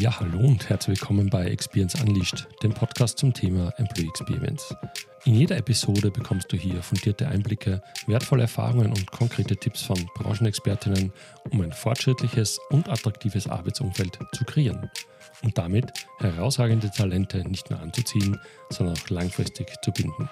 [0.00, 4.74] Ja, hallo und herzlich willkommen bei Experience Unleashed, dem Podcast zum Thema Employee Experience.
[5.24, 11.12] In jeder Episode bekommst du hier fundierte Einblicke, wertvolle Erfahrungen und konkrete Tipps von Branchenexpertinnen,
[11.52, 14.90] um ein fortschrittliches und attraktives Arbeitsumfeld zu kreieren
[15.44, 18.40] und damit herausragende Talente nicht nur anzuziehen,
[18.70, 20.28] sondern auch langfristig zu binden.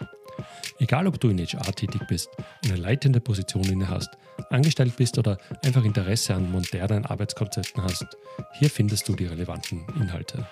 [0.79, 2.29] Egal, ob du in HR tätig bist,
[2.65, 4.11] eine leitende Position inne hast,
[4.51, 8.07] angestellt bist oder einfach Interesse an modernen Arbeitskonzepten hast,
[8.59, 10.47] hier findest du die relevanten Inhalte.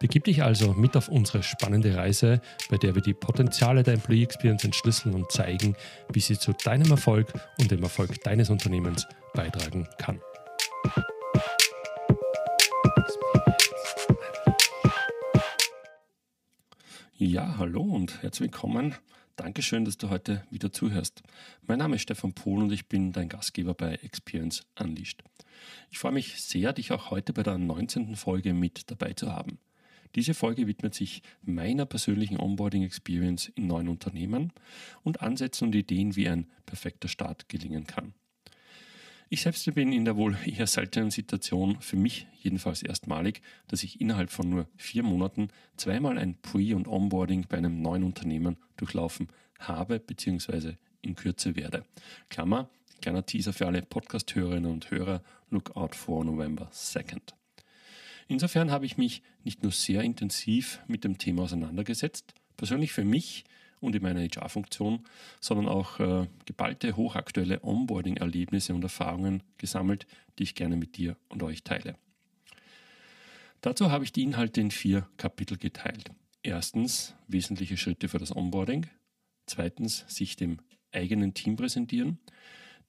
[0.00, 4.22] Begib dich also mit auf unsere spannende Reise, bei der wir die Potenziale der Employee
[4.22, 5.74] Experience entschlüsseln und zeigen,
[6.12, 10.20] wie sie zu deinem Erfolg und dem Erfolg deines Unternehmens beitragen kann.
[17.20, 18.94] Ja, hallo und herzlich willkommen
[19.34, 21.24] Dankeschön, dass du heute wieder zuhörst.
[21.66, 25.24] Mein Name ist Stefan Pohl und ich bin dein Gastgeber bei Experience Unleashed.
[25.90, 28.14] Ich freue mich sehr, dich auch heute bei der 19.
[28.14, 29.58] Folge mit dabei zu haben.
[30.14, 34.52] Diese Folge widmet sich meiner persönlichen Onboarding Experience in neuen Unternehmen
[35.02, 38.14] und Ansätzen und Ideen, wie ein perfekter Start gelingen kann.
[39.30, 44.00] Ich selbst bin in der wohl eher seltenen Situation, für mich jedenfalls erstmalig, dass ich
[44.00, 49.28] innerhalb von nur vier Monaten zweimal ein Pre- und Onboarding bei einem neuen Unternehmen durchlaufen
[49.58, 50.76] habe bzw.
[51.02, 51.84] in Kürze werde.
[52.30, 52.70] Klammer,
[53.02, 57.34] kleiner Teaser für alle Podcast-Hörerinnen und Hörer, look out for November 2nd.
[58.28, 63.44] Insofern habe ich mich nicht nur sehr intensiv mit dem Thema auseinandergesetzt, persönlich für mich
[63.80, 65.04] und in meiner HR-Funktion,
[65.40, 70.06] sondern auch äh, geballte, hochaktuelle Onboarding-Erlebnisse und Erfahrungen gesammelt,
[70.38, 71.96] die ich gerne mit dir und euch teile.
[73.60, 76.10] Dazu habe ich die Inhalte in vier Kapitel geteilt.
[76.42, 78.86] Erstens wesentliche Schritte für das Onboarding.
[79.46, 80.58] Zweitens sich dem
[80.92, 82.18] eigenen Team präsentieren.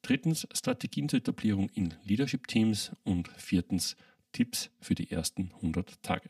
[0.01, 2.91] Drittens Strategien zur Etablierung in Leadership-Teams.
[3.03, 3.95] Und viertens
[4.31, 6.29] Tipps für die ersten 100 Tage.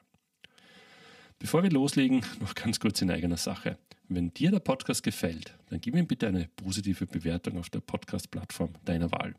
[1.38, 3.78] Bevor wir loslegen, noch ganz kurz in eigener Sache.
[4.11, 8.73] Wenn dir der Podcast gefällt, dann gib ihm bitte eine positive Bewertung auf der Podcast-Plattform
[8.83, 9.35] deiner Wahl.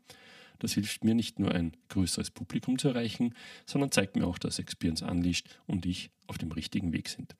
[0.59, 4.59] Das hilft mir nicht nur ein größeres Publikum zu erreichen, sondern zeigt mir auch, dass
[4.59, 7.35] Experience Unleashed und ich auf dem richtigen Weg sind.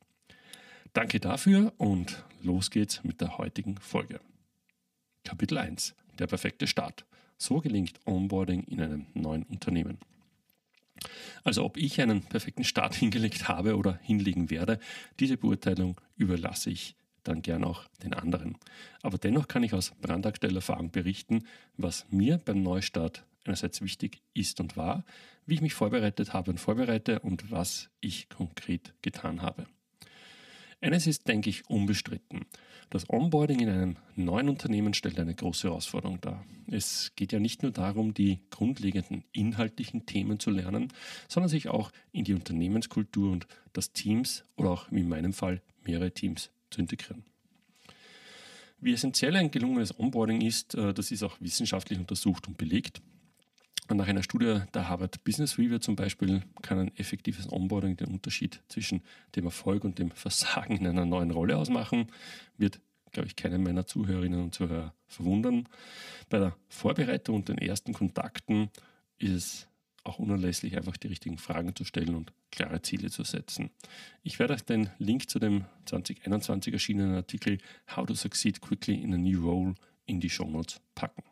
[0.91, 4.19] Danke dafür und los geht's mit der heutigen Folge.
[5.23, 5.95] Kapitel 1.
[6.19, 7.05] Der perfekte Start.
[7.37, 9.99] So gelingt Onboarding in einem neuen Unternehmen.
[11.45, 14.79] Also ob ich einen perfekten Start hingelegt habe oder hinlegen werde,
[15.21, 18.57] diese Beurteilung überlasse ich dann gern auch den anderen.
[19.01, 21.45] Aber dennoch kann ich aus brandaktueller Erfahrung berichten,
[21.77, 25.03] was mir beim Neustart einerseits wichtig ist und war,
[25.45, 29.65] wie ich mich vorbereitet habe und vorbereite und was ich konkret getan habe.
[30.79, 32.45] Eines ist, denke ich, unbestritten.
[32.89, 36.43] Das Onboarding in einem neuen Unternehmen stellt eine große Herausforderung dar.
[36.67, 40.91] Es geht ja nicht nur darum, die grundlegenden inhaltlichen Themen zu lernen,
[41.27, 45.61] sondern sich auch in die Unternehmenskultur und das Teams oder auch wie in meinem Fall
[45.85, 47.23] mehrere Teams zu integrieren.
[48.79, 53.01] Wie essentiell ein gelungenes Onboarding ist, äh, das ist auch wissenschaftlich untersucht und belegt.
[53.93, 58.61] Nach einer Studie der Harvard Business Review zum Beispiel kann ein effektives Onboarding den Unterschied
[58.69, 59.03] zwischen
[59.35, 62.07] dem Erfolg und dem Versagen in einer neuen Rolle ausmachen.
[62.57, 62.79] Wird,
[63.11, 65.67] glaube ich, keinen meiner Zuhörerinnen und Zuhörer verwundern.
[66.29, 68.69] Bei der Vorbereitung und den ersten Kontakten
[69.17, 69.67] ist es
[70.03, 73.69] auch unerlässlich, einfach die richtigen Fragen zu stellen und klare Ziele zu setzen.
[74.23, 77.59] Ich werde euch den Link zu dem 2021 erschienenen Artikel
[77.95, 79.75] How to Succeed Quickly in a New Role
[80.06, 81.23] in die Shownotes packen.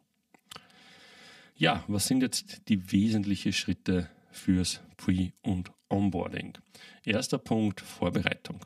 [1.56, 6.58] Ja, was sind jetzt die wesentlichen Schritte fürs Pre- und Onboarding?
[7.04, 8.66] Erster Punkt, Vorbereitung.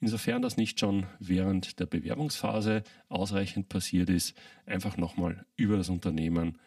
[0.00, 4.34] Insofern das nicht schon während der Bewerbungsphase ausreichend passiert ist,
[4.66, 6.58] einfach nochmal über das Unternehmen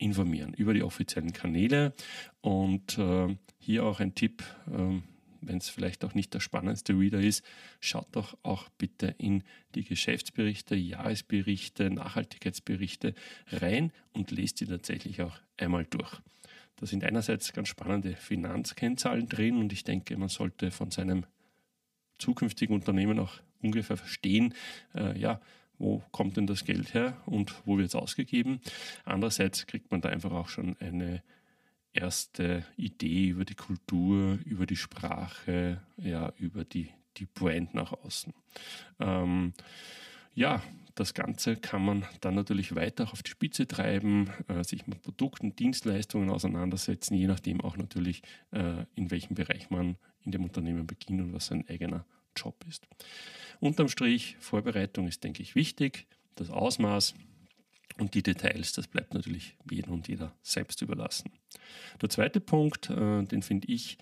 [0.00, 1.92] informieren, über die offiziellen Kanäle.
[2.40, 5.00] Und äh, hier auch ein Tipp, äh,
[5.42, 7.44] wenn es vielleicht auch nicht der spannendste Reader ist,
[7.80, 9.42] schaut doch auch bitte in
[9.74, 13.14] die Geschäftsberichte, Jahresberichte, Nachhaltigkeitsberichte
[13.48, 16.20] rein und lest die tatsächlich auch einmal durch.
[16.76, 21.26] Da sind einerseits ganz spannende Finanzkennzahlen drin und ich denke, man sollte von seinem
[22.18, 24.54] zukünftigen Unternehmen auch ungefähr verstehen,
[24.94, 25.40] äh, ja,
[25.80, 28.60] wo kommt denn das Geld her und wo wird es ausgegeben.
[29.04, 31.22] Andererseits kriegt man da einfach auch schon eine
[31.92, 38.32] erste Idee über die Kultur, über die Sprache, ja, über die, die Brand nach außen.
[39.00, 39.54] Ähm,
[40.34, 40.62] ja,
[40.94, 45.56] das Ganze kann man dann natürlich weiter auf die Spitze treiben, äh, sich mit Produkten,
[45.56, 51.22] Dienstleistungen auseinandersetzen, je nachdem auch natürlich, äh, in welchem Bereich man in dem Unternehmen beginnt
[51.22, 52.04] und was sein eigener
[52.36, 52.86] Job ist.
[53.60, 56.06] Unterm Strich, Vorbereitung ist, denke ich, wichtig.
[56.36, 57.14] Das Ausmaß
[57.98, 61.30] und die Details, das bleibt natürlich jedem und jeder selbst überlassen.
[62.00, 63.98] Der zweite Punkt, äh, den finde ich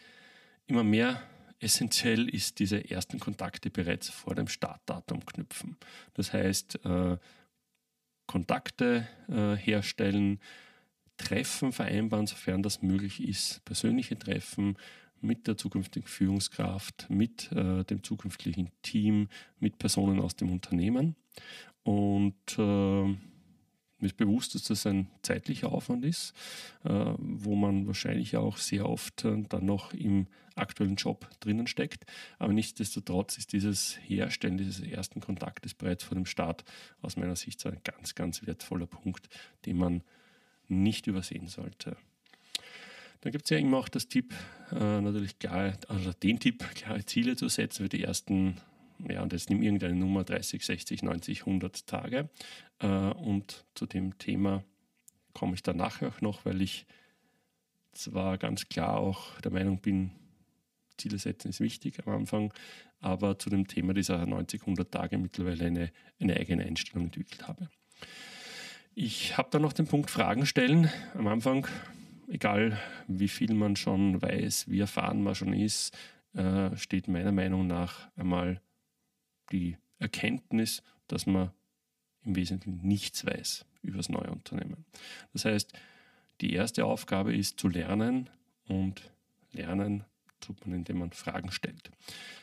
[0.66, 1.22] immer mehr
[1.60, 5.76] essentiell ist, diese ersten Kontakte bereits vor dem Startdatum knüpfen.
[6.14, 7.16] Das heißt, äh,
[8.26, 10.38] Kontakte äh, herstellen,
[11.16, 14.76] Treffen vereinbaren, sofern das möglich ist, persönliche Treffen
[15.20, 19.28] mit der zukünftigen Führungskraft, mit äh, dem zukünftigen Team,
[19.58, 21.16] mit Personen aus dem Unternehmen.
[21.82, 23.16] Und äh,
[24.00, 26.32] mir ist bewusst, dass das ein zeitlicher Aufwand ist,
[26.84, 32.04] äh, wo man wahrscheinlich auch sehr oft äh, dann noch im aktuellen Job drinnen steckt.
[32.38, 36.64] Aber nichtsdestotrotz ist dieses Herstellen dieses ersten Kontaktes bereits vor dem Start
[37.00, 39.28] aus meiner Sicht ein ganz, ganz wertvoller Punkt,
[39.66, 40.02] den man
[40.68, 41.96] nicht übersehen sollte.
[43.20, 44.34] Dann gibt es ja immer auch das Tipp,
[44.72, 48.60] äh, natürlich klar, also den Tipp, klare Ziele zu setzen für die ersten
[49.06, 52.28] ja, und jetzt nimm irgendeine Nummer 30, 60, 90, 100 Tage.
[52.80, 54.64] Äh, und zu dem Thema
[55.34, 56.86] komme ich dann nachher auch noch, weil ich
[57.92, 60.10] zwar ganz klar auch der Meinung bin,
[60.96, 62.52] Ziele setzen ist wichtig am Anfang,
[63.00, 67.68] aber zu dem Thema dieser 90, 100 Tage mittlerweile eine, eine eigene Einstellung entwickelt habe.
[68.96, 70.90] Ich habe dann noch den Punkt Fragen stellen.
[71.14, 71.68] Am Anfang,
[72.28, 75.96] egal wie viel man schon weiß, wie erfahren man schon ist,
[76.34, 78.60] äh, steht meiner Meinung nach einmal
[79.50, 81.50] die Erkenntnis, dass man
[82.24, 84.84] im Wesentlichen nichts weiß über das neue Unternehmen.
[85.32, 85.72] Das heißt,
[86.40, 88.28] die erste Aufgabe ist zu lernen
[88.66, 89.10] und
[89.52, 90.04] lernen
[90.40, 91.90] tut man, indem man Fragen stellt.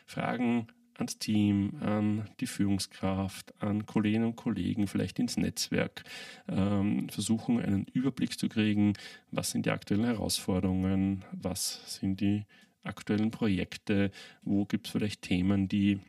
[0.05, 6.03] Fragen ans Team, an die Führungskraft, an Kolleginnen und Kollegen, vielleicht ins Netzwerk,
[6.47, 8.93] ähm, versuchen einen Überblick zu kriegen,
[9.31, 12.45] was sind die aktuellen Herausforderungen, was sind die
[12.83, 14.11] aktuellen Projekte,
[14.43, 15.99] wo gibt es vielleicht Themen, die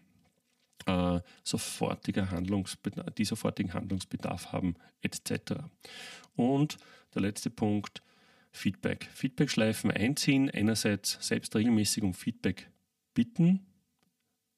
[0.86, 5.54] äh, sofortiger Handlungsbedarf, die sofortigen Handlungsbedarf haben, etc.
[6.36, 6.76] Und
[7.14, 8.02] der letzte Punkt,
[8.52, 9.08] Feedback.
[9.12, 12.70] Feedback-Schleifen einziehen, einerseits selbst regelmäßig um Feedback
[13.12, 13.65] bitten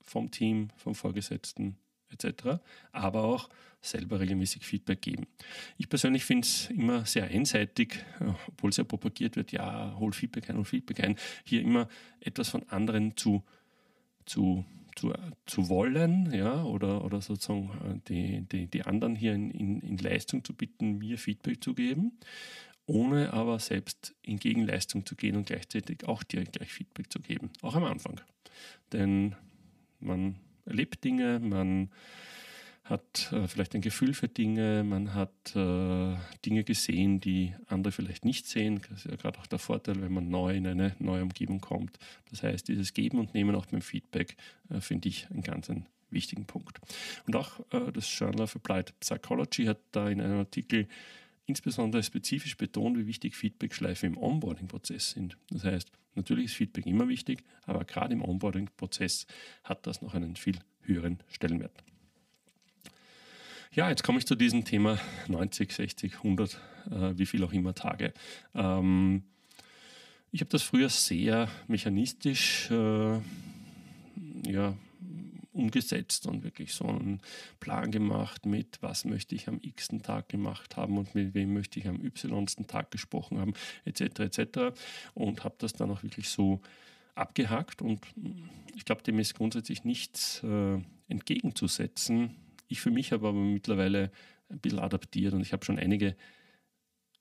[0.09, 1.77] vom Team, vom Vorgesetzten
[2.11, 2.61] etc.,
[2.93, 3.49] aber auch
[3.81, 5.27] selber regelmäßig Feedback geben.
[5.77, 8.05] Ich persönlich finde es immer sehr einseitig,
[8.49, 11.89] obwohl sehr propagiert wird, ja, hol Feedback ein, hol Feedback ein, hier immer
[12.21, 13.45] etwas von anderen zu,
[14.27, 14.65] zu
[14.99, 15.13] zu,
[15.47, 19.97] zu wollen, ja, oder, oder sozusagen äh, die, die, die anderen hier in, in, in
[19.99, 22.19] Leistung zu bitten, mir Feedback zu geben,
[22.87, 27.51] ohne aber selbst in Gegenleistung zu gehen und gleichzeitig auch direkt gleich Feedback zu geben,
[27.63, 28.21] auch am Anfang.
[28.93, 29.37] Denn
[30.01, 31.91] man erlebt Dinge, man
[32.85, 38.25] hat äh, vielleicht ein Gefühl für Dinge, man hat äh, Dinge gesehen, die andere vielleicht
[38.25, 38.81] nicht sehen.
[38.89, 41.99] Das ist ja gerade auch der Vorteil, wenn man neu in eine neue Umgebung kommt.
[42.31, 44.37] Das heißt, dieses Geben und Nehmen auch beim Feedback
[44.71, 45.71] äh, finde ich einen ganz
[46.11, 46.79] wichtigen Punkt.
[47.27, 50.89] Und auch äh, das Journal of Applied Psychology hat da in einem Artikel
[51.49, 55.39] insbesondere spezifisch betont, wie wichtig Feedback-Schleifen im Onboarding-Prozess sind.
[55.51, 59.27] Das heißt, natürlich ist Feedback immer wichtig, aber gerade im Onboarding-Prozess
[59.65, 61.73] hat das noch einen viel höheren Stellenwert.
[63.73, 64.99] Ja, jetzt komme ich zu diesem Thema
[65.29, 66.61] 90, 60, 100,
[66.91, 68.13] äh, wie viel auch immer Tage.
[68.55, 69.25] Ähm,
[70.31, 73.21] ich habe das früher sehr mechanistisch äh,
[74.47, 74.77] ja,
[75.59, 77.21] umgesetzt und wirklich so einen
[77.61, 81.79] Plan gemacht mit, was möchte ich am x-ten Tag gemacht haben und mit wem möchte
[81.79, 84.21] ich am y-ten Tag gesprochen haben, etc.
[84.21, 84.59] etc.
[85.15, 86.61] Und habe das dann auch wirklich so
[87.15, 88.01] abgehakt und
[88.75, 92.37] ich glaube, dem ist grundsätzlich nichts äh, entgegenzusetzen
[92.69, 94.13] ich für mich habe aber mittlerweile
[94.51, 96.15] ein bisschen adaptiert und ich habe schon einige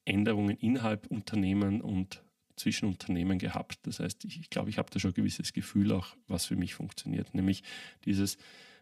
[0.06, 2.24] Änderungen innerhalb Unternehmen und
[2.58, 3.80] zwischen Unternehmen gehabt.
[3.84, 6.56] Das heißt, ich, ich glaube, ich habe da schon ein gewisses Gefühl auch, was für
[6.56, 7.64] mich funktioniert, nämlich
[8.06, 8.38] dieses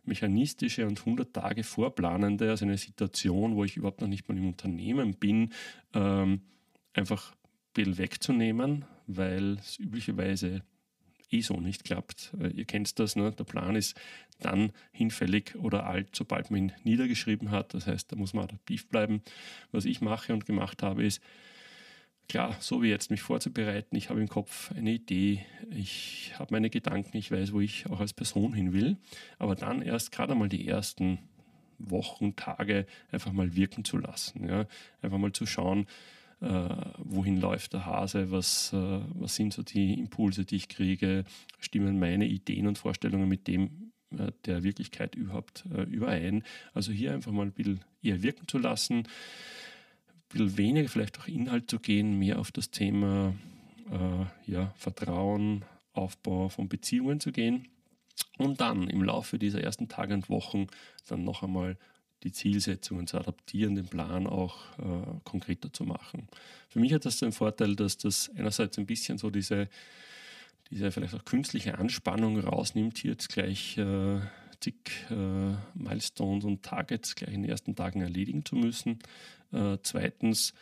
[0.06, 4.48] mechanistische und 100 Tage vorplanende, also eine Situation, wo ich überhaupt noch nicht mal im
[4.48, 5.52] Unternehmen bin,
[5.94, 6.42] ähm,
[6.94, 7.36] einfach
[7.78, 10.62] ein wegzunehmen, weil es üblicherweise
[11.32, 12.34] eh so nicht klappt.
[12.40, 13.32] Äh, ihr kennt das, ne?
[13.32, 14.00] der Plan ist
[14.40, 17.74] dann hinfällig oder alt, sobald man ihn niedergeschrieben hat.
[17.74, 19.22] Das heißt, da muss man adaptiv bleiben.
[19.72, 21.22] Was ich mache und gemacht habe, ist,
[22.28, 23.96] klar, so wie jetzt mich vorzubereiten.
[23.96, 28.00] Ich habe im Kopf eine Idee, ich habe meine Gedanken, ich weiß, wo ich auch
[28.00, 28.98] als Person hin will.
[29.40, 31.20] Aber dann erst gerade einmal die ersten
[31.78, 34.48] Wochen, Tage einfach mal wirken zu lassen.
[34.48, 34.66] Ja?
[35.02, 35.88] Einfach mal zu schauen,
[36.42, 41.26] äh, wohin läuft der Hase, was, äh, was sind so die Impulse, die ich kriege,
[41.60, 46.44] stimmen meine Ideen und Vorstellungen mit dem äh, der Wirklichkeit überhaupt äh, überein.
[46.74, 49.08] Also hier einfach mal ein bisschen eher wirken zu lassen,
[50.36, 53.34] bisschen weniger vielleicht auch Inhalt zu gehen, mehr auf das Thema
[53.90, 55.64] äh, ja, Vertrauen,
[55.94, 57.68] Aufbau von Beziehungen zu gehen
[58.38, 60.68] und dann im Laufe dieser ersten Tage und Wochen
[61.08, 61.78] dann noch einmal
[62.24, 66.28] die Zielsetzungen zu adaptieren, den Plan auch äh, konkreter zu machen.
[66.70, 69.70] Für mich hat das den Vorteil, dass das einerseits ein bisschen so diese,
[70.72, 74.20] diese vielleicht auch künstliche Anspannung rausnimmt, hier jetzt gleich äh,
[74.66, 79.00] zig äh, Milestones und Targets gleich in den ersten Tagen erledigen zu müssen.
[79.52, 80.54] Äh, zweitens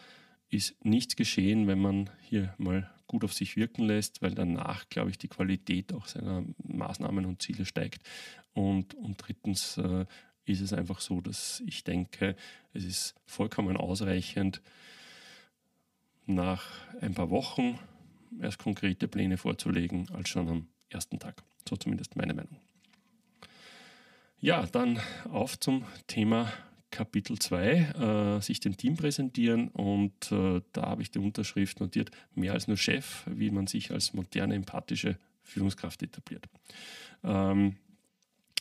[0.50, 5.10] ist nichts geschehen, wenn man hier mal gut auf sich wirken lässt, weil danach, glaube
[5.10, 8.04] ich, die Qualität auch seiner Maßnahmen und Ziele steigt.
[8.54, 10.06] Und, und drittens äh,
[10.46, 12.36] ist es einfach so, dass ich denke,
[12.74, 14.62] es ist vollkommen ausreichend,
[16.26, 16.64] nach
[17.02, 17.80] ein paar Wochen
[18.42, 21.44] erst konkrete Pläne vorzulegen, als schon am ersten Tag.
[21.68, 22.58] So zumindest meine Meinung.
[24.44, 25.00] Ja, dann
[25.32, 26.52] auf zum Thema
[26.92, 32.12] Kapitel 2, äh, sich dem Team präsentieren und äh, da habe ich die Unterschrift notiert,
[32.36, 36.50] mehr als nur Chef, wie man sich als moderne, empathische Führungskraft etabliert.
[37.24, 37.78] Ähm,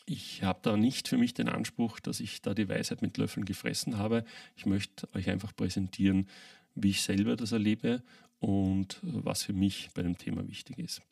[0.06, 3.44] ich habe da nicht für mich den Anspruch, dass ich da die Weisheit mit Löffeln
[3.44, 4.24] gefressen habe.
[4.54, 6.28] Ich möchte euch einfach präsentieren,
[6.76, 8.04] wie ich selber das erlebe
[8.38, 11.02] und was für mich bei dem Thema wichtig ist.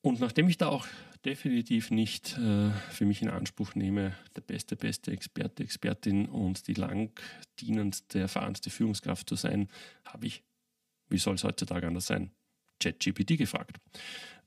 [0.00, 0.86] Und nachdem ich da auch
[1.24, 6.74] definitiv nicht äh, für mich in Anspruch nehme, der beste, beste Experte, Expertin und die
[6.74, 7.10] lang
[7.58, 9.68] dienendste, erfahrenste Führungskraft zu sein,
[10.04, 10.44] habe ich,
[11.08, 12.30] wie soll es heutzutage anders sein,
[12.80, 13.78] ChatGPT gefragt.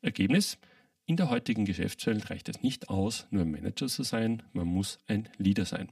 [0.02, 0.58] Ergebnis,
[1.06, 5.00] in der heutigen Geschäftswelt reicht es nicht aus, nur ein Manager zu sein, man muss
[5.08, 5.90] ein Leader sein.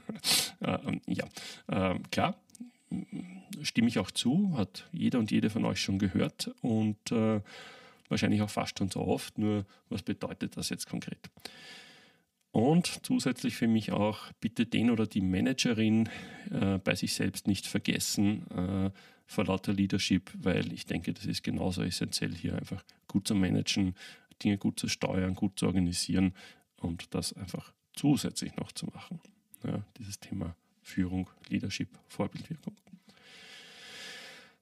[0.60, 1.26] äh, ja,
[1.66, 2.40] äh, klar,
[3.62, 7.40] stimme ich auch zu, hat jeder und jede von euch schon gehört und äh,
[8.08, 11.30] wahrscheinlich auch fast schon so oft, nur was bedeutet das jetzt konkret?
[12.52, 16.08] Und zusätzlich für mich auch, bitte den oder die Managerin
[16.50, 18.90] äh, bei sich selbst nicht vergessen äh,
[19.26, 23.94] vor lauter Leadership, weil ich denke, das ist genauso essentiell, hier einfach gut zu managen,
[24.42, 26.32] Dinge gut zu steuern, gut zu organisieren
[26.76, 29.20] und das einfach zusätzlich noch zu machen.
[29.62, 32.76] Ja, dieses Thema Führung, Leadership, Vorbildwirkung.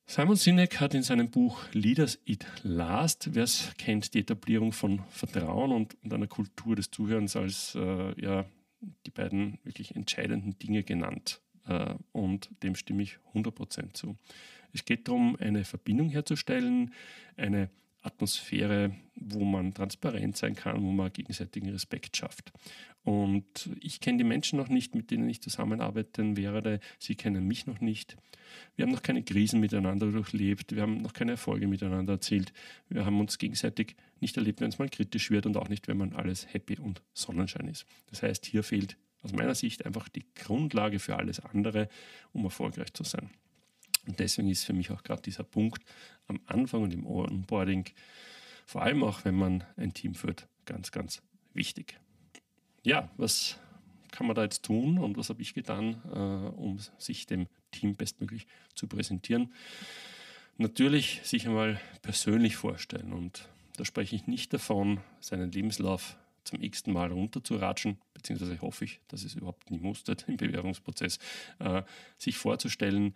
[0.06, 5.02] Simon Sinek hat in seinem Buch Leaders It Last, wer es kennt, die Etablierung von
[5.08, 8.44] Vertrauen und, und einer Kultur des Zuhörens als äh, ja,
[9.06, 11.40] die beiden wirklich entscheidenden Dinge genannt.
[11.66, 14.16] Äh, und dem stimme ich 100% zu.
[14.74, 16.92] Es geht darum, eine Verbindung herzustellen,
[17.36, 17.70] eine
[18.04, 22.52] Atmosphäre, wo man transparent sein kann, wo man gegenseitigen Respekt schafft.
[23.02, 26.80] Und ich kenne die Menschen noch nicht, mit denen ich zusammenarbeiten werde.
[26.98, 28.16] Sie kennen mich noch nicht.
[28.76, 30.74] Wir haben noch keine Krisen miteinander durchlebt.
[30.74, 32.52] Wir haben noch keine Erfolge miteinander erzielt.
[32.88, 35.98] Wir haben uns gegenseitig nicht erlebt, wenn es mal kritisch wird und auch nicht, wenn
[35.98, 37.86] man alles happy und Sonnenschein ist.
[38.06, 41.88] Das heißt, hier fehlt aus meiner Sicht einfach die Grundlage für alles andere,
[42.32, 43.30] um erfolgreich zu sein.
[44.06, 45.82] Und deswegen ist für mich auch gerade dieser Punkt
[46.26, 47.86] am Anfang und im Onboarding,
[48.66, 51.98] vor allem auch wenn man ein Team führt, ganz, ganz wichtig.
[52.82, 53.58] Ja, was
[54.10, 56.18] kann man da jetzt tun und was habe ich getan, äh,
[56.56, 59.52] um sich dem Team bestmöglich zu präsentieren?
[60.56, 66.92] Natürlich sich einmal persönlich vorstellen und da spreche ich nicht davon, seinen Lebenslauf zum x-ten
[66.92, 71.18] Mal runterzuratschen, beziehungsweise hoffe ich, dass es überhaupt nie musste im Bewerbungsprozess,
[71.58, 71.82] äh,
[72.18, 73.14] sich vorzustellen,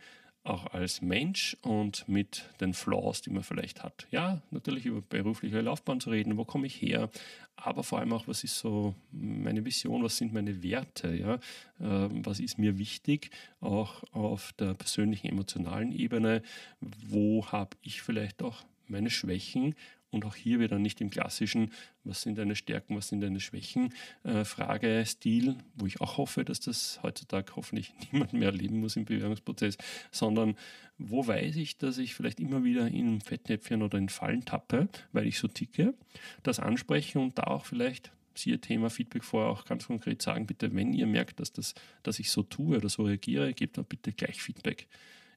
[0.48, 4.06] auch als Mensch und mit den Flaws, die man vielleicht hat.
[4.10, 7.10] Ja, natürlich über berufliche Laufbahn zu reden, wo komme ich her,
[7.56, 12.08] aber vor allem auch, was ist so meine Vision, was sind meine Werte, ja, äh,
[12.24, 16.42] was ist mir wichtig, auch auf der persönlichen, emotionalen Ebene,
[16.80, 19.74] wo habe ich vielleicht auch meine Schwächen
[20.10, 21.72] und auch hier wieder nicht im klassischen,
[22.04, 23.92] was sind deine Stärken, was sind deine Schwächen,
[24.24, 29.04] äh, Frage-Stil, wo ich auch hoffe, dass das heutzutage hoffentlich niemand mehr erleben muss im
[29.04, 29.76] Bewerbungsprozess,
[30.10, 30.56] sondern
[30.98, 35.26] wo weiß ich, dass ich vielleicht immer wieder in Fettnäpfchen oder in Fallen tappe, weil
[35.26, 35.94] ich so ticke,
[36.42, 40.74] das anspreche und da auch vielleicht siehe Thema Feedback vorher auch ganz konkret sagen, bitte,
[40.74, 44.12] wenn ihr merkt, dass, das, dass ich so tue oder so reagiere, gebt mir bitte
[44.12, 44.86] gleich Feedback.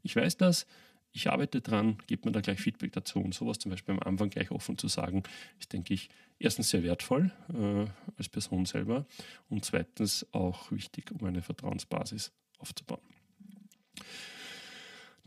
[0.04, 0.68] Ich weiß das,
[1.14, 4.30] ich arbeite dran, gebt mir da gleich Feedback dazu und sowas zum Beispiel am Anfang
[4.30, 5.24] gleich offen zu sagen,
[5.60, 7.86] ist, denke ich, erstens sehr wertvoll äh,
[8.18, 9.06] als Person selber
[9.50, 13.02] und zweitens auch wichtig, um eine Vertrauensbasis aufzubauen.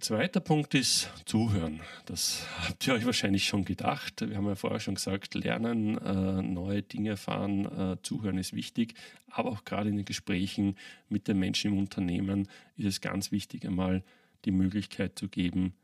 [0.01, 1.81] Zweiter Punkt ist Zuhören.
[2.07, 4.29] Das habt ihr euch wahrscheinlich schon gedacht.
[4.29, 8.95] Wir haben ja vorher schon gesagt, lernen, äh, neue Dinge erfahren, äh, zuhören ist wichtig.
[9.31, 10.77] Aber auch gerade in den Gesprächen
[11.09, 14.03] mit den Menschen im Unternehmen ist es ganz wichtig, einmal
[14.45, 15.75] die Möglichkeit zu geben,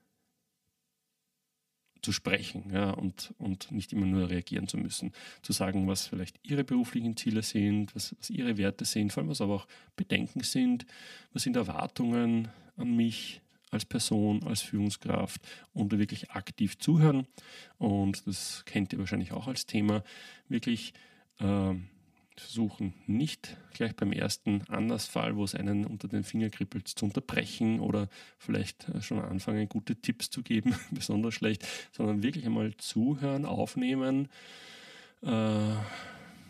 [2.02, 5.12] zu sprechen ja, und, und nicht immer nur reagieren zu müssen.
[5.43, 9.31] Zu sagen, was vielleicht ihre beruflichen Ziele sind, was, was ihre Werte sind, vor allem
[9.31, 10.87] was aber auch Bedenken sind,
[11.33, 17.26] was sind Erwartungen an mich als Person, als Führungskraft und wirklich aktiv zuhören.
[17.79, 20.02] Und das kennt ihr wahrscheinlich auch als Thema,
[20.49, 20.93] wirklich
[21.38, 21.75] äh,
[22.40, 27.80] versuchen nicht gleich beim ersten Anlassfall, wo es einen unter den Finger kribbelt, zu unterbrechen
[27.80, 33.44] oder vielleicht äh, schon anfangen, gute Tipps zu geben, besonders schlecht, sondern wirklich einmal zuhören,
[33.44, 34.28] aufnehmen,
[35.23, 35.75] äh,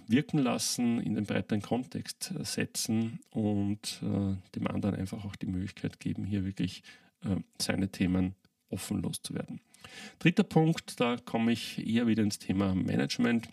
[0.07, 5.47] wirken lassen, in den breiteren Kontext äh, setzen und äh, dem anderen einfach auch die
[5.47, 6.83] Möglichkeit geben, hier wirklich
[7.25, 8.35] äh, seine Themen
[8.71, 9.61] offen loszuwerden.
[10.19, 13.49] Dritter Punkt, da komme ich eher wieder ins Thema Management.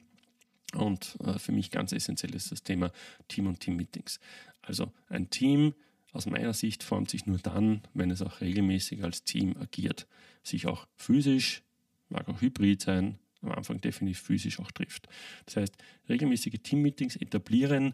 [0.73, 2.91] Und äh, für mich ganz essentiell ist das Thema
[3.27, 4.19] Team- und Team-Meetings.
[4.61, 5.73] Also ein Team
[6.11, 10.07] aus meiner Sicht formt sich nur dann, wenn es auch regelmäßig als Team agiert,
[10.43, 11.63] sich auch physisch,
[12.09, 15.07] mag auch hybrid sein, am Anfang definitiv physisch auch trifft.
[15.45, 15.75] Das heißt,
[16.09, 17.93] regelmäßige Team-Meetings etablieren,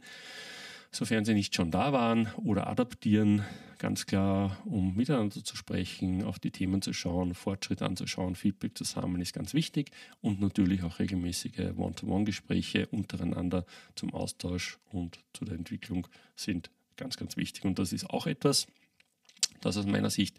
[0.93, 3.43] sofern sie nicht schon da waren, oder adaptieren,
[3.79, 8.85] ganz klar, um miteinander zu sprechen, auf die Themen zu schauen, Fortschritt anzuschauen, Feedback zu
[8.85, 15.55] sammeln, ist ganz wichtig und natürlich auch regelmäßige One-to-One-Gespräche untereinander zum Austausch und zu der
[15.55, 17.65] Entwicklung sind ganz, ganz wichtig.
[17.65, 18.67] Und das ist auch etwas,
[19.62, 20.38] das aus meiner Sicht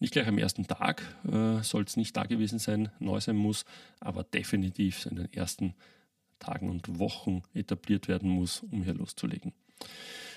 [0.00, 3.64] nicht gleich am ersten Tag äh, soll es nicht da gewesen sein, neu sein muss,
[4.00, 5.74] aber definitiv in den ersten
[6.38, 9.52] Tagen und Wochen etabliert werden muss, um hier loszulegen.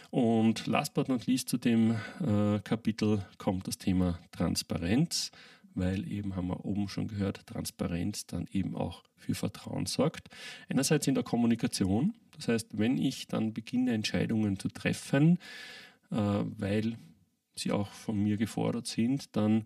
[0.10, 5.32] Und last but not least zu dem äh, Kapitel kommt das Thema Transparenz,
[5.76, 10.30] weil eben haben wir oben schon gehört, Transparenz dann eben auch für Vertrauen sorgt.
[10.70, 15.40] Einerseits in der Kommunikation, das heißt, wenn ich dann beginne, Entscheidungen zu treffen,
[16.12, 16.98] äh, weil
[17.56, 19.66] sie auch von mir gefordert sind, dann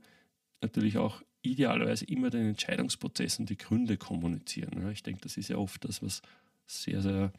[0.62, 4.90] natürlich auch idealerweise immer den Entscheidungsprozess und die Gründe kommunizieren.
[4.92, 6.22] Ich denke, das ist ja oft das, was
[6.68, 7.32] sehr, sehr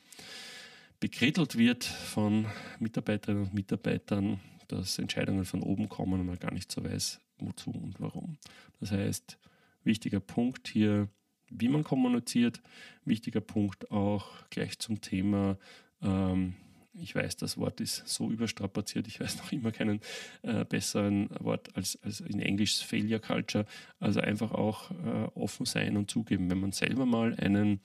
[1.03, 2.47] bekrittelt wird von
[2.79, 7.73] Mitarbeiterinnen und Mitarbeitern, dass Entscheidungen von oben kommen und man gar nicht so weiß, wozu
[7.73, 8.39] und warum.
[8.79, 9.37] Das heißt,
[9.83, 11.09] wichtiger Punkt hier,
[11.51, 12.63] wie man kommuniziert,
[13.05, 15.59] wichtiger Punkt auch gleich zum Thema,
[16.03, 16.55] ähm,
[16.95, 19.99] ich weiß, das Wort ist so überstrapaziert, ich weiß noch immer keinen
[20.43, 23.67] äh, besseren Wort als, als in Englisch Failure Culture,
[23.99, 27.81] also einfach auch äh, offen sein und zugeben, wenn man selber mal einen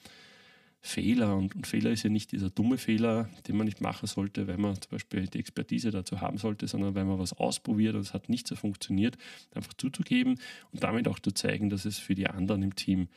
[0.87, 1.35] Fehler.
[1.35, 4.57] Und, und, Fehler ist ja nicht dieser dumme Fehler, den man nicht machen sollte, weil
[4.57, 8.13] man zum Beispiel die Expertise dazu haben sollte, sondern weil man was ausprobiert und es
[8.13, 9.17] hat nicht so funktioniert,
[9.53, 10.39] einfach zuzugeben
[10.71, 13.07] und damit auch zu zeigen, dass es für die anderen im Team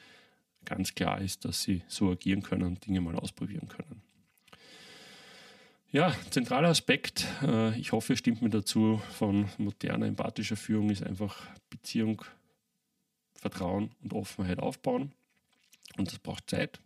[0.64, 4.02] ganz klar ist, dass sie so agieren können und Dinge mal ausprobieren können.
[5.92, 11.48] Ja, zentraler Aspekt, äh, ich hoffe, stimmt mir dazu, von moderner empathischer Führung ist einfach
[11.68, 12.22] Beziehung,
[13.35, 15.12] Vertrauen und Offenheit aufbauen.
[15.96, 16.78] Und das braucht Zeit,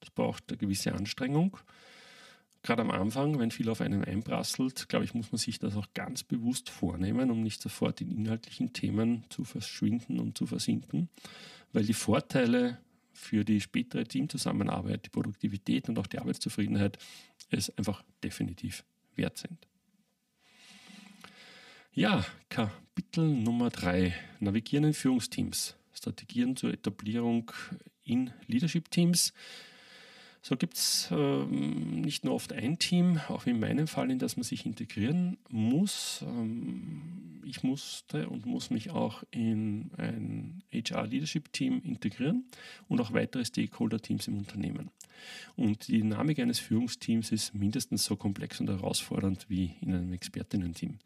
[0.00, 1.56] das braucht eine gewisse Anstrengung.
[2.62, 5.86] Gerade am Anfang, wenn viel auf einen einprasselt, glaube ich, muss man sich das auch
[5.94, 11.08] ganz bewusst vornehmen, um nicht sofort in inhaltlichen Themen zu verschwinden und zu versinken,
[11.72, 12.78] weil die Vorteile
[13.12, 16.98] für die spätere Teamzusammenarbeit, die Produktivität und auch die Arbeitszufriedenheit
[17.50, 18.84] es einfach definitiv
[19.16, 19.66] wert sind.
[21.92, 24.14] Ja, Kapitel Nummer 3.
[24.38, 25.76] Navigieren in Führungsteams.
[25.92, 27.50] Strategien zur Etablierung
[28.04, 29.32] in Leadership-Teams.
[30.42, 34.36] So gibt es ähm, nicht nur oft ein Team, auch in meinem Fall, in das
[34.36, 36.24] man sich integrieren muss.
[36.26, 42.46] Ähm, ich musste und muss mich auch in ein HR-Leadership-Team integrieren
[42.88, 44.90] und auch weitere Stakeholder-Teams im Unternehmen.
[45.56, 50.98] Und die Dynamik eines Führungsteams ist mindestens so komplex und herausfordernd wie in einem Expertinnen-Team.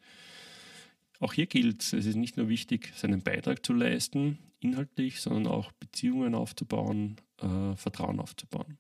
[1.19, 5.73] Auch hier gilt, es ist nicht nur wichtig, seinen Beitrag zu leisten, inhaltlich, sondern auch
[5.73, 8.79] Beziehungen aufzubauen, äh, Vertrauen aufzubauen.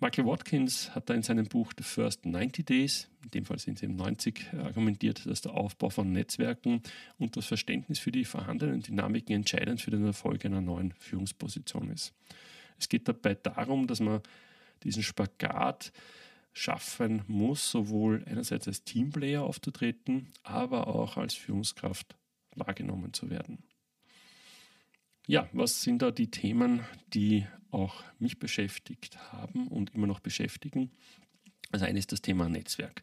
[0.00, 3.76] Michael Watkins hat da in seinem Buch The First 90 Days, in dem Fall sind
[3.76, 6.82] es eben 90, argumentiert, dass der Aufbau von Netzwerken
[7.18, 12.12] und das Verständnis für die vorhandenen Dynamiken entscheidend für den Erfolg einer neuen Führungsposition ist.
[12.78, 14.20] Es geht dabei darum, dass man
[14.82, 15.92] diesen Spagat
[16.52, 22.16] schaffen muss, sowohl einerseits als Teamplayer aufzutreten, aber auch als Führungskraft
[22.54, 23.62] wahrgenommen zu werden.
[25.26, 26.80] Ja, was sind da die Themen,
[27.14, 30.90] die auch mich beschäftigt haben und immer noch beschäftigen?
[31.72, 33.02] Also eines ist das Thema Netzwerk.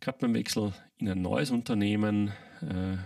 [0.00, 2.28] Gerade beim Wechsel in ein neues Unternehmen,
[2.62, 2.96] äh,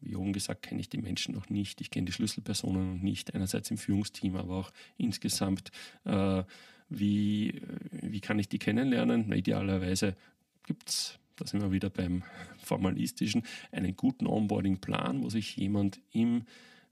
[0.00, 1.82] wie oben gesagt, kenne ich die Menschen noch nicht.
[1.82, 3.34] Ich kenne die Schlüsselpersonen noch nicht.
[3.34, 5.70] Einerseits im Führungsteam, aber auch insgesamt.
[6.04, 6.44] Äh,
[6.88, 9.30] wie, wie kann ich die kennenlernen?
[9.32, 10.16] Idealerweise
[10.66, 12.22] gibt es, da sind wir wieder beim
[12.58, 16.44] Formalistischen, einen guten Onboarding-Plan, wo sich jemand im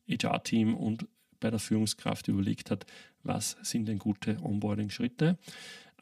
[0.08, 1.06] HR-Team und
[1.40, 2.86] bei der Führungskraft überlegt hat,
[3.22, 5.38] was sind denn gute Onboarding-Schritte.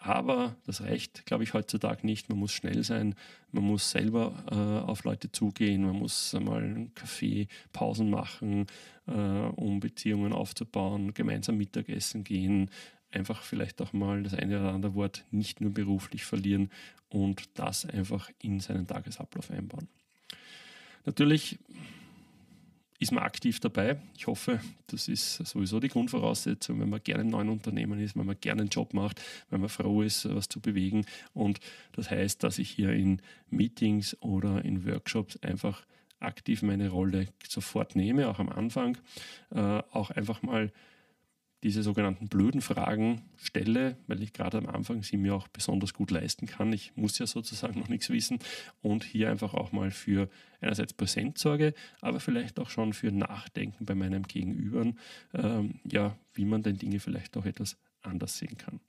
[0.02, 2.30] Aber das reicht, glaube ich, heutzutage nicht.
[2.30, 3.14] Man muss schnell sein,
[3.52, 8.66] man muss selber äh, auf Leute zugehen, man muss mal einen Kaffee, Pausen machen,
[9.06, 12.70] äh, um Beziehungen aufzubauen, gemeinsam Mittagessen gehen,
[13.10, 16.70] einfach vielleicht auch mal das eine oder andere Wort nicht nur beruflich verlieren
[17.10, 19.88] und das einfach in seinen Tagesablauf einbauen.
[21.04, 21.58] Natürlich
[23.00, 23.96] ist man aktiv dabei.
[24.16, 28.26] Ich hoffe, das ist sowieso die Grundvoraussetzung, wenn man gerne im neuen Unternehmen ist, wenn
[28.26, 31.06] man gerne einen Job macht, wenn man froh ist, was zu bewegen.
[31.32, 31.60] Und
[31.92, 35.84] das heißt, dass ich hier in Meetings oder in Workshops einfach
[36.20, 38.98] aktiv meine Rolle sofort nehme, auch am Anfang,
[39.50, 40.70] äh, auch einfach mal
[41.62, 46.10] diese sogenannten blöden Fragen stelle, weil ich gerade am Anfang sie mir auch besonders gut
[46.10, 46.72] leisten kann.
[46.72, 48.38] Ich muss ja sozusagen noch nichts wissen
[48.82, 50.28] und hier einfach auch mal für
[50.60, 54.92] einerseits Präsenz sorge, aber vielleicht auch schon für Nachdenken bei meinem Gegenüber,
[55.34, 58.80] ähm, ja, wie man denn Dinge vielleicht auch etwas anders sehen kann.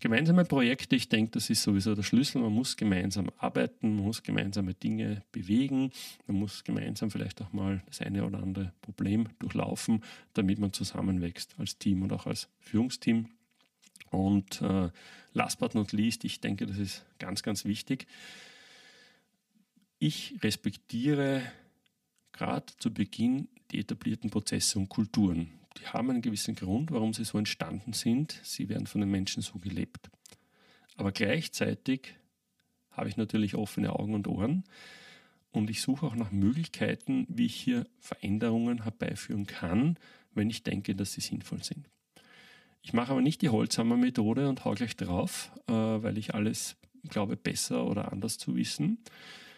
[0.00, 2.40] Gemeinsame Projekte, ich denke, das ist sowieso der Schlüssel.
[2.40, 5.92] Man muss gemeinsam arbeiten, man muss gemeinsame Dinge bewegen,
[6.26, 11.54] man muss gemeinsam vielleicht auch mal das eine oder andere Problem durchlaufen, damit man zusammenwächst
[11.58, 13.28] als Team und auch als Führungsteam.
[14.10, 14.88] Und äh,
[15.34, 18.06] last but not least, ich denke, das ist ganz, ganz wichtig.
[19.98, 21.42] Ich respektiere
[22.32, 27.24] gerade zu Beginn die etablierten Prozesse und Kulturen die haben einen gewissen Grund, warum sie
[27.24, 28.40] so entstanden sind.
[28.42, 30.10] Sie werden von den Menschen so gelebt.
[30.96, 32.14] Aber gleichzeitig
[32.90, 34.64] habe ich natürlich offene Augen und Ohren
[35.52, 39.96] und ich suche auch nach Möglichkeiten, wie ich hier Veränderungen herbeiführen kann,
[40.34, 41.88] wenn ich denke, dass sie sinnvoll sind.
[42.82, 46.76] Ich mache aber nicht die Holzhammer Methode und hau gleich drauf, äh, weil ich alles
[47.08, 48.98] glaube, besser oder anders zu wissen,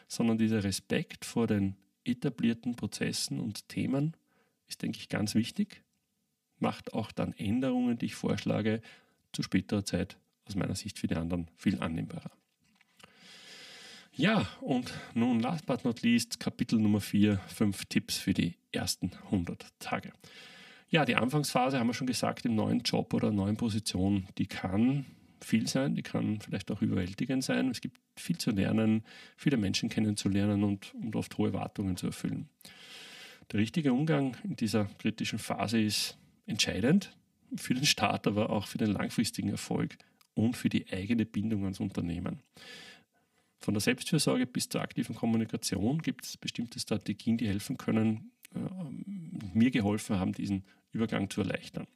[0.09, 4.17] sondern dieser Respekt vor den etablierten Prozessen und Themen
[4.69, 5.83] ist, denke ich, ganz wichtig
[6.63, 8.81] macht auch dann Änderungen, die ich vorschlage,
[9.33, 12.31] zu späterer Zeit aus meiner Sicht für die anderen viel annehmbarer.
[14.15, 19.11] Ja, und nun last but not least Kapitel Nummer 4, 5 Tipps für die ersten
[19.25, 20.13] 100 Tage.
[20.91, 25.07] Ja, die Anfangsphase haben wir schon gesagt, im neuen Job oder neuen Position, die kann
[25.41, 27.71] viel sein, die kann vielleicht auch überwältigend sein.
[27.71, 29.03] Es gibt viel zu lernen,
[29.37, 32.51] viele Menschen kennenzulernen und, und oft hohe Erwartungen zu erfüllen.
[33.51, 37.17] Der richtige Umgang in dieser kritischen Phase ist entscheidend
[37.57, 39.97] für den Start, aber auch für den langfristigen Erfolg
[40.35, 42.41] und für die eigene Bindung ans Unternehmen.
[43.61, 48.59] Von der Selbstfürsorge bis zur aktiven Kommunikation gibt es bestimmte Strategien, die helfen können, äh,
[49.55, 51.87] mir geholfen haben, diesen Übergang zu erleichtern.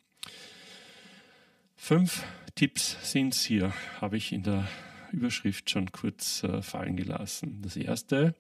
[1.75, 4.69] Fünf Tipps sind es hier, habe ich in der
[5.13, 7.63] Überschrift schon kurz äh, fallen gelassen.
[7.63, 8.35] Das erste,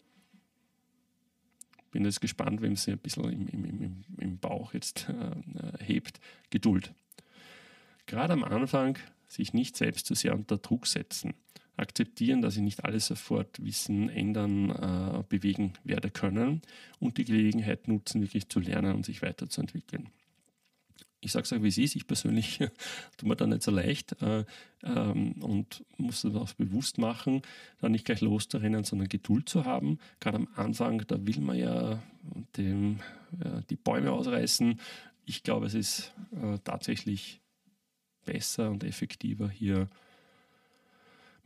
[1.91, 6.21] bin jetzt gespannt, wem sie ein bisschen im, im, im, im Bauch jetzt äh, hebt.
[6.51, 6.93] Geduld.
[8.07, 11.35] Gerade am Anfang sich nicht selbst zu sehr unter Druck setzen.
[11.77, 16.63] Akzeptieren, dass ich nicht alles sofort wissen, ändern, äh, bewegen werde können
[17.01, 20.09] und die Gelegenheit nutzen, wirklich zu lernen und sich weiterzuentwickeln
[21.21, 22.59] ich sage es auch, wie es ist, ich persönlich
[23.17, 24.45] tue mir da nicht so leicht äh,
[24.83, 27.43] ähm, und muss das auch bewusst machen,
[27.81, 29.99] da nicht gleich loszurennen, sondern Geduld zu haben.
[30.21, 32.03] Gerade am Anfang, da will man ja
[32.57, 33.01] dem,
[33.41, 34.81] äh, die Bäume ausreißen.
[35.25, 37.41] Ich glaube, es ist äh, tatsächlich
[38.25, 39.89] besser und effektiver hier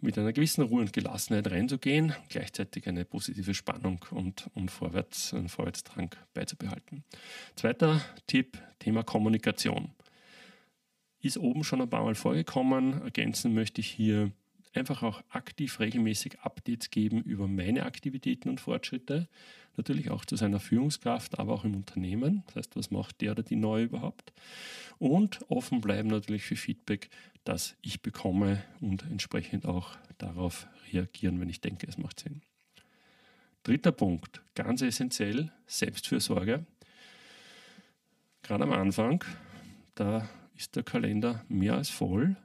[0.01, 5.49] mit einer gewissen Ruhe und Gelassenheit reinzugehen, gleichzeitig eine positive Spannung und, und Vorwärts, einen
[5.49, 7.05] Vorwärtsdrang beizubehalten.
[7.57, 9.91] Zweiter Tipp, Thema Kommunikation.
[11.21, 13.03] Ist oben schon ein paar Mal vorgekommen.
[13.03, 14.33] Ergänzen möchte ich hier
[14.72, 19.28] einfach auch aktiv regelmäßig Updates geben über meine Aktivitäten und Fortschritte.
[19.76, 22.42] Natürlich auch zu seiner Führungskraft, aber auch im Unternehmen.
[22.46, 24.33] Das heißt, was macht der oder die neu überhaupt?
[24.98, 27.11] Und offen bleiben natürlich für Feedback,
[27.44, 32.42] das ich bekomme und entsprechend auch darauf reagieren, wenn ich denke, es macht Sinn.
[33.62, 36.64] Dritter Punkt, ganz essentiell, Selbstfürsorge.
[38.42, 39.24] Gerade am Anfang,
[39.94, 42.37] da ist der Kalender mehr als voll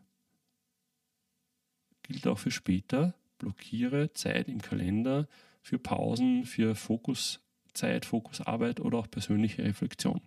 [2.08, 3.14] gilt auch für später.
[3.38, 5.28] Blockiere Zeit im Kalender
[5.62, 10.22] für Pausen, für Fokuszeit, Fokusarbeit oder auch persönliche Reflexion.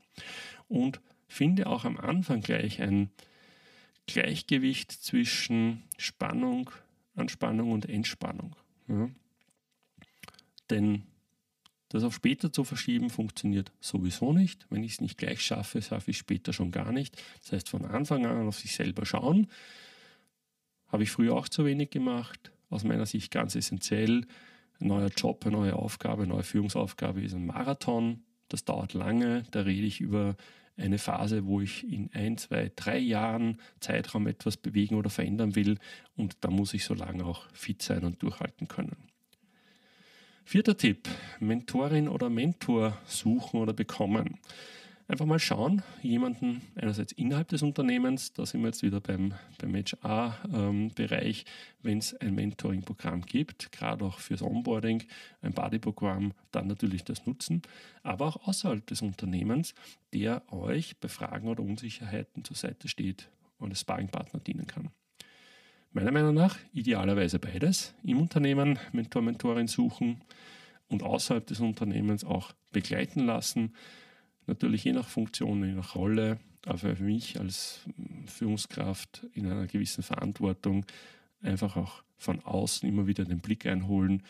[0.69, 3.11] Und finde auch am Anfang gleich ein
[4.07, 6.71] Gleichgewicht zwischen Spannung,
[7.15, 8.57] Anspannung und Entspannung.
[8.89, 9.11] Ja.
[10.71, 11.05] Denn
[11.91, 14.67] das auf später zu verschieben funktioniert sowieso nicht.
[14.71, 17.23] Wenn ich es nicht gleich schaffe, schaffe ich es später schon gar nicht.
[17.43, 19.47] Das heißt, von Anfang an auf sich selber schauen,
[20.89, 22.53] habe ich früher auch zu wenig gemacht.
[22.71, 24.27] Aus meiner Sicht ganz essentiell.
[24.81, 28.23] Ein neuer Job, eine neue Aufgabe, eine neue Führungsaufgabe ist ein Marathon.
[28.49, 29.45] Das dauert lange.
[29.51, 30.37] Da rede ich über
[30.77, 35.79] eine Phase, wo ich in ein, zwei, drei Jahren Zeitraum etwas bewegen oder verändern will.
[36.17, 38.97] Und da muss ich so lange auch fit sein und durchhalten können.
[40.45, 41.09] Vierter Tipp,
[41.41, 44.39] Mentorin oder Mentor suchen oder bekommen.
[45.11, 49.75] Einfach mal schauen, jemanden einerseits innerhalb des Unternehmens, da sind wir jetzt wieder beim, beim
[49.75, 51.47] HR-Bereich,
[51.81, 55.05] wenn es ein Mentoring-Programm gibt, gerade auch fürs Onboarding,
[55.41, 57.63] ein Buddy-Programm, dann natürlich das nutzen,
[58.03, 59.75] aber auch außerhalb des Unternehmens,
[60.13, 64.91] der euch bei Fragen oder Unsicherheiten zur Seite steht und als Sparringpartner dienen kann.
[65.93, 67.95] Meiner Meinung nach idealerweise beides.
[68.05, 70.21] Im Unternehmen Mentor, Mentorin suchen
[70.89, 73.73] und außerhalb des Unternehmens auch begleiten lassen.
[74.49, 77.81] Natürlich je nach Funktion, je nach Rolle, aber für mich als
[78.27, 80.87] Führungskraft in einer gewissen Verantwortung
[81.43, 84.23] einfach auch von außen immer wieder den Blick einholen.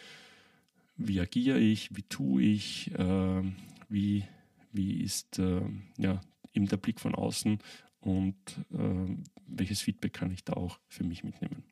[0.96, 1.94] Wie agiere ich?
[1.96, 2.90] Wie tue ich?
[2.98, 3.42] Äh,
[3.88, 4.24] wie,
[4.72, 5.62] wie ist äh,
[5.98, 6.20] ja,
[6.52, 7.60] eben der Blick von außen
[8.00, 8.34] und
[8.72, 11.62] äh, welches Feedback kann ich da auch für mich mitnehmen.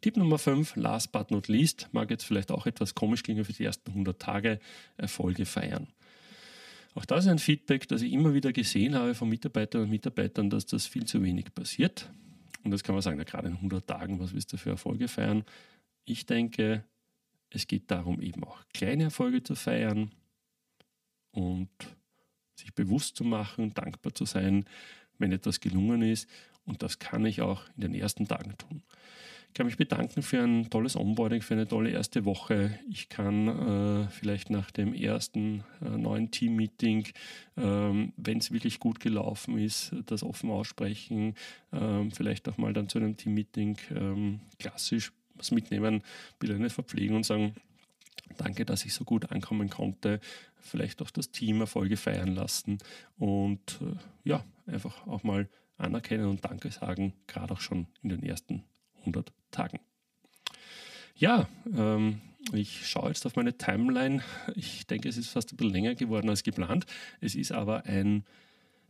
[0.00, 3.52] Tipp Nummer 5, last but not least, mag jetzt vielleicht auch etwas komisch klingen für
[3.52, 4.60] die ersten 100 Tage,
[4.96, 5.88] Erfolge feiern.
[6.98, 10.50] Auch das ist ein Feedback, das ich immer wieder gesehen habe von Mitarbeitern und Mitarbeitern,
[10.50, 12.10] dass das viel zu wenig passiert.
[12.64, 15.06] Und das kann man sagen, na, gerade in 100 Tagen, was willst du für Erfolge
[15.06, 15.44] feiern?
[16.06, 16.82] Ich denke,
[17.50, 20.10] es geht darum, eben auch kleine Erfolge zu feiern
[21.30, 21.70] und
[22.56, 24.64] sich bewusst zu machen, dankbar zu sein,
[25.18, 26.28] wenn etwas gelungen ist.
[26.64, 28.82] Und das kann ich auch in den ersten Tagen tun.
[29.48, 32.78] Ich kann mich bedanken für ein tolles Onboarding, für eine tolle erste Woche.
[32.88, 37.08] Ich kann äh, vielleicht nach dem ersten äh, neuen Team-Meeting,
[37.56, 41.34] ähm, wenn es wirklich gut gelaufen ist, das offen aussprechen.
[41.72, 46.02] Ähm, vielleicht auch mal dann zu einem Team-Meeting ähm, klassisch was mitnehmen,
[46.38, 47.54] bitte eine verpflegen und sagen,
[48.36, 50.20] Danke, dass ich so gut ankommen konnte.
[50.60, 52.78] Vielleicht auch das Team Erfolge feiern lassen
[53.16, 53.96] und äh,
[54.28, 58.64] ja, einfach auch mal anerkennen und Danke sagen, gerade auch schon in den ersten
[59.00, 59.80] 100 Tagen.
[61.14, 62.20] Ja, ähm,
[62.52, 64.22] ich schaue jetzt auf meine Timeline.
[64.54, 66.86] Ich denke, es ist fast ein bisschen länger geworden als geplant.
[67.20, 68.24] Es ist aber ein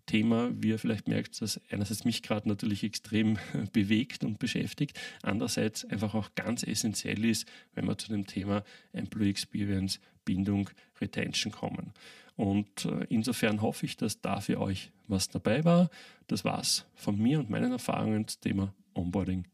[0.08, 3.38] Thema, wie ihr vielleicht merkt, das einerseits mich gerade natürlich extrem
[3.72, 9.30] bewegt und beschäftigt, andererseits einfach auch ganz essentiell ist, wenn wir zu dem Thema Employee
[9.30, 11.92] Experience, Bindung, Retention kommen.
[12.36, 15.90] Und äh, insofern hoffe ich, dass da für euch was dabei war.
[16.26, 19.44] Das war's von mir und meinen Erfahrungen zum Thema Onboarding